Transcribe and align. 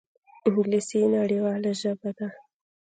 انګلیسي 0.47 1.01
نړیواله 1.17 1.71
ژبه 1.81 2.11
ده 2.17 2.27